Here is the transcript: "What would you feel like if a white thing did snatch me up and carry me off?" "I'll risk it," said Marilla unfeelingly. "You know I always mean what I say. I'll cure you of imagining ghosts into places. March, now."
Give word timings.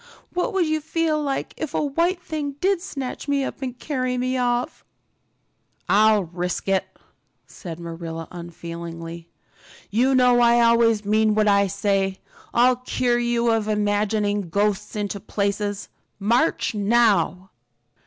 "What 0.33 0.51
would 0.53 0.65
you 0.65 0.81
feel 0.81 1.21
like 1.21 1.53
if 1.57 1.75
a 1.75 1.83
white 1.85 2.19
thing 2.19 2.53
did 2.53 2.81
snatch 2.81 3.27
me 3.27 3.43
up 3.43 3.61
and 3.61 3.77
carry 3.77 4.17
me 4.17 4.35
off?" 4.35 4.83
"I'll 5.87 6.23
risk 6.23 6.67
it," 6.67 6.85
said 7.45 7.79
Marilla 7.79 8.27
unfeelingly. 8.31 9.29
"You 9.91 10.15
know 10.15 10.39
I 10.39 10.59
always 10.59 11.05
mean 11.05 11.35
what 11.35 11.47
I 11.47 11.67
say. 11.67 12.17
I'll 12.51 12.77
cure 12.77 13.19
you 13.19 13.51
of 13.51 13.67
imagining 13.67 14.49
ghosts 14.49 14.95
into 14.95 15.19
places. 15.19 15.87
March, 16.19 16.73
now." 16.73 17.51